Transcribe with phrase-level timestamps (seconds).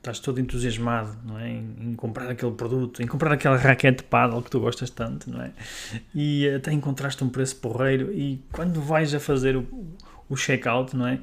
[0.00, 1.48] estás todo entusiasmado não é?
[1.48, 5.30] Em, em, comprar aquele produto, em comprar aquela raquete de paddle que tu gostas tanto,
[5.30, 5.52] não é?
[6.14, 9.66] E até encontraste um preço porreiro e quando vais a fazer o,
[10.28, 11.20] o checkout, não é?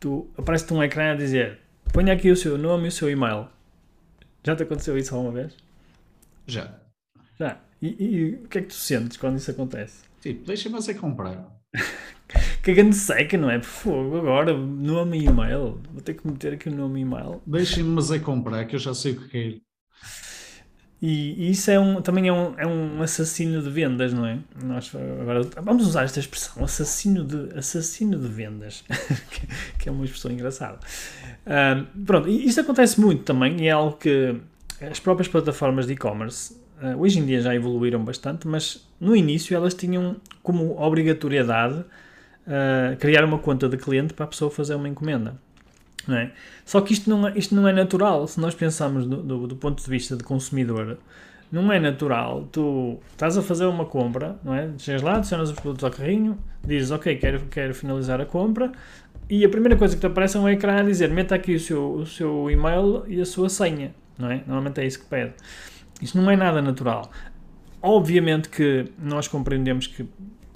[0.00, 1.58] Tu aparece-te um ecrã a dizer
[1.92, 3.48] ponha aqui o seu nome e o seu e-mail.
[4.44, 5.56] Já te aconteceu isso alguma vez?
[6.46, 6.74] Já.
[7.38, 7.58] Já.
[7.80, 10.02] E, e o que é que tu sentes quando isso acontece?
[10.20, 11.46] Tipo, deixa-me você comprar.
[12.62, 13.58] que grande seca, não é?
[13.58, 15.80] Por fogo, agora, nome e e-mail.
[15.92, 17.40] Vou ter que meter aqui o nome e e-mail.
[17.46, 19.68] Deixem-me, mas é comprar, que eu já sei o que quero.
[21.00, 24.38] E, e isso é um, também é um, é um assassino de vendas, não é?
[24.64, 28.84] Nós agora vamos usar esta expressão, assassino de, assassino de vendas,
[29.78, 30.80] que é uma expressão engraçada.
[31.46, 34.40] Uh, pronto, e isto acontece muito também e é algo que
[34.80, 39.54] as próprias plataformas de e-commerce uh, hoje em dia já evoluíram bastante, mas no início
[39.54, 41.84] elas tinham como obrigatoriedade
[42.48, 45.36] uh, criar uma conta de cliente para a pessoa fazer uma encomenda.
[46.08, 46.30] É?
[46.64, 48.26] Só que isto não é, isto não é natural.
[48.26, 50.96] Se nós pensarmos do, do, do, ponto de vista de consumidor,
[51.52, 52.48] não é natural.
[52.50, 54.70] Tu estás a fazer uma compra, não é?
[54.78, 58.72] Chegas lá, adicionas os produtos ao carrinho, dizes, ok, quero, quero finalizar a compra,
[59.28, 61.60] e a primeira coisa que te aparece é um ecrã a dizer, meta aqui o
[61.60, 64.36] seu, o seu e-mail e a sua senha, não é?
[64.46, 65.34] Normalmente é isso que pede.
[66.00, 67.10] Isso não é nada natural.
[67.82, 70.08] Obviamente que nós compreendemos que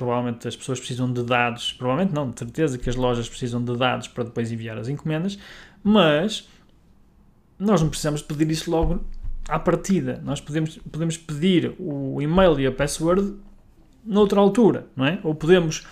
[0.00, 3.76] provavelmente as pessoas precisam de dados, provavelmente não, de certeza que as lojas precisam de
[3.76, 5.38] dados para depois enviar as encomendas,
[5.84, 6.48] mas
[7.58, 9.04] nós não precisamos pedir isso logo
[9.46, 10.18] à partida.
[10.24, 13.34] Nós podemos, podemos pedir o e-mail e a password
[14.02, 15.20] noutra altura, não é?
[15.22, 15.86] Ou podemos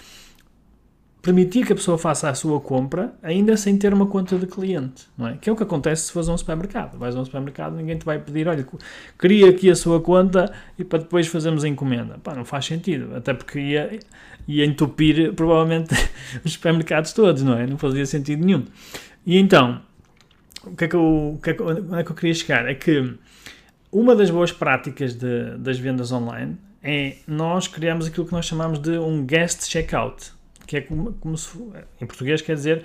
[1.21, 5.07] permitir que a pessoa faça a sua compra ainda sem ter uma conta de cliente,
[5.17, 5.37] não é?
[5.37, 6.97] Que é o que acontece se fores a um supermercado.
[6.99, 8.67] Vais a um supermercado, ninguém te vai pedir, olha,
[9.17, 12.19] cria aqui a sua conta e para depois fazermos a encomenda.
[12.19, 13.99] Pá, não faz sentido, até porque ia,
[14.47, 15.95] ia entupir provavelmente
[16.45, 17.67] os supermercados todos, não é?
[17.67, 18.65] Não fazia sentido nenhum.
[19.27, 19.83] E então,
[20.65, 22.69] o que é que eu, que é que, onde é que eu queria chegar?
[22.69, 23.15] É que
[23.91, 28.79] uma das boas práticas de, das vendas online é nós criamos aquilo que nós chamamos
[28.79, 30.38] de um guest checkout
[30.69, 31.59] que é como, como se,
[32.01, 32.85] em português quer dizer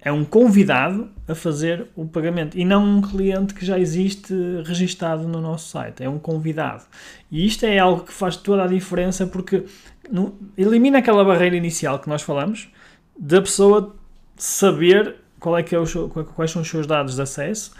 [0.00, 4.32] é um convidado a fazer o pagamento e não um cliente que já existe
[4.64, 6.04] registado no nosso site.
[6.04, 6.84] É um convidado.
[7.28, 9.64] E isto é algo que faz toda a diferença porque
[10.08, 12.68] no, elimina aquela barreira inicial que nós falamos
[13.18, 13.96] da pessoa
[14.36, 17.72] saber qual é que é o, quais são os seus dados de acesso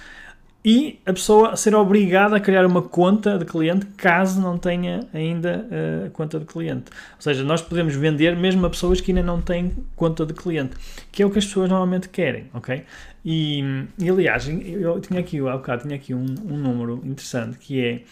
[0.69, 5.65] e a pessoa ser obrigada a criar uma conta de cliente caso não tenha ainda
[5.71, 6.91] a uh, conta de cliente.
[7.15, 10.75] Ou seja, nós podemos vender mesmo a pessoas que ainda não têm conta de cliente,
[11.13, 12.83] que é o que as pessoas normalmente querem, ok?
[13.25, 13.63] E,
[13.97, 18.03] e aliás, eu tinha aqui, há bocado, tinha aqui um, um número interessante que é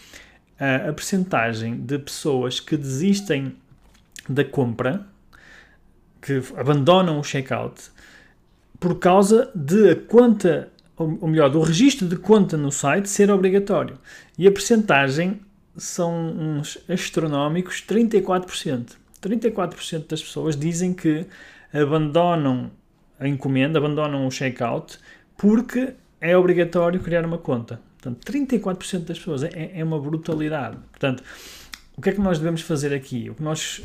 [0.56, 3.56] a, a percentagem de pessoas que desistem
[4.28, 5.04] da compra,
[6.22, 7.90] que abandonam o checkout,
[8.78, 13.98] por causa de a conta ou melhor, do registro de conta no site ser obrigatório.
[14.38, 15.40] E a percentagem
[15.76, 18.96] são uns astronómicos 34%.
[19.20, 21.26] 34% das pessoas dizem que
[21.72, 22.70] abandonam
[23.18, 24.98] a encomenda, abandonam o checkout
[25.36, 27.80] porque é obrigatório criar uma conta.
[28.00, 30.76] Portanto, 34% das pessoas é, é uma brutalidade.
[30.90, 31.22] Portanto,
[31.96, 33.30] o que é que nós devemos fazer aqui?
[33.30, 33.82] O que, nós,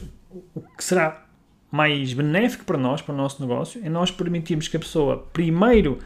[0.54, 1.26] o que será
[1.72, 6.00] mais benéfico para nós, para o nosso negócio, é nós permitirmos que a pessoa primeiro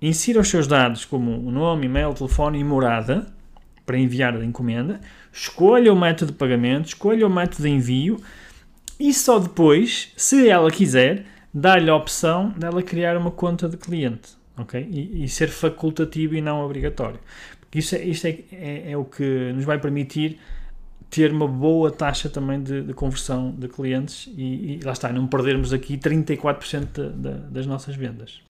[0.00, 3.26] insira os seus dados como o nome, e-mail, telefone e morada
[3.84, 5.00] para enviar a encomenda,
[5.32, 8.20] escolha o método de pagamento, escolha o método de envio
[9.00, 14.30] e só depois, se ela quiser, dá-lhe a opção dela criar uma conta de cliente,
[14.56, 14.86] ok?
[14.90, 17.20] E, e ser facultativo e não obrigatório.
[17.60, 20.38] Porque isso, é, isto é, é, é, o que nos vai permitir
[21.10, 25.26] ter uma boa taxa também de, de conversão de clientes e, e, lá está, não
[25.26, 28.42] perdermos aqui 34% de, de, das nossas vendas.